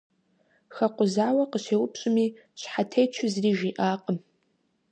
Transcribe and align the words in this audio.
Хэкъузауэ 0.75 1.43
къыщеупщӏми, 1.51 2.25
щхьэтечу 2.59 3.29
зыри 3.33 3.51
жиӏакъым. 3.57 4.17